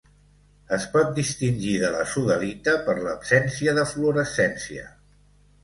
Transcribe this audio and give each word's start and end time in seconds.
Es 0.77 0.87
pot 0.95 1.11
distingir 1.19 1.73
de 1.83 1.91
la 1.97 2.01
sodalita 2.15 2.75
per 2.89 2.97
l'absència 3.03 3.79
de 3.81 3.87
fluorescència. 3.95 4.91